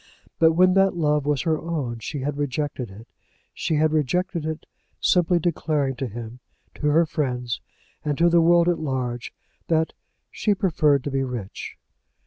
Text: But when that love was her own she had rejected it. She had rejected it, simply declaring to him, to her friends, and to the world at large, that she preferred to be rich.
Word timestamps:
But 0.39 0.53
when 0.53 0.73
that 0.73 0.95
love 0.95 1.27
was 1.27 1.43
her 1.43 1.59
own 1.59 1.99
she 1.99 2.21
had 2.21 2.35
rejected 2.35 2.89
it. 2.89 3.07
She 3.53 3.75
had 3.75 3.93
rejected 3.93 4.47
it, 4.47 4.65
simply 4.99 5.37
declaring 5.37 5.95
to 5.97 6.07
him, 6.07 6.39
to 6.73 6.87
her 6.87 7.05
friends, 7.05 7.61
and 8.03 8.17
to 8.17 8.27
the 8.27 8.41
world 8.41 8.67
at 8.67 8.79
large, 8.79 9.31
that 9.67 9.93
she 10.31 10.55
preferred 10.55 11.03
to 11.03 11.11
be 11.11 11.21
rich. 11.23 11.75